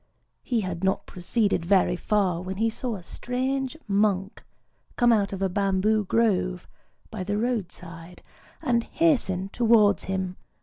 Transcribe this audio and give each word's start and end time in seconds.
He 0.41 0.61
had 0.61 0.83
not 0.83 1.05
proceeded 1.05 1.63
very 1.63 1.95
far 1.95 2.41
when 2.41 2.57
he 2.57 2.71
saw 2.71 2.95
a 2.95 3.03
strange 3.03 3.77
monk 3.87 4.43
come 4.95 5.13
out 5.13 5.31
of 5.31 5.43
a 5.43 5.47
bamboo 5.47 6.05
grove 6.05 6.67
by 7.11 7.23
the 7.23 7.37
road 7.37 7.71
side, 7.71 8.23
and 8.63 8.83
hasten 8.83 9.49
towards 9.49 10.05
him. 10.05 10.37